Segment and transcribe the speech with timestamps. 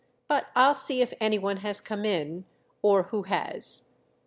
[0.27, 3.89] But I'll see if any one has come in—or who has."